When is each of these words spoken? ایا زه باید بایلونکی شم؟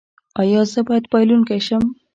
ایا 0.41 0.61
زه 0.71 0.79
باید 0.87 1.05
بایلونکی 1.11 1.59
شم؟ 1.67 1.83